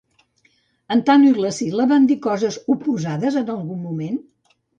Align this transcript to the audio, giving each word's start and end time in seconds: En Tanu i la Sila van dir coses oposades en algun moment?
En 0.95 1.03
Tanu 1.09 1.29
i 1.31 1.43
la 1.43 1.51
Sila 1.57 1.85
van 1.91 2.07
dir 2.13 2.17
coses 2.25 2.59
oposades 2.77 3.39
en 3.45 3.53
algun 3.59 3.79
moment? 3.91 4.19